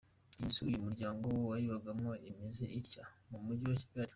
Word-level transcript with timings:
Iyi 0.33 0.43
nzu 0.47 0.59
uyu 0.69 0.83
muryango 0.85 1.25
wayibagamo 1.49 2.11
imeze 2.29 2.63
itya 2.79 3.03
mu 3.29 3.37
mujyi 3.45 3.65
wa 3.69 3.77
Kigali. 3.81 4.09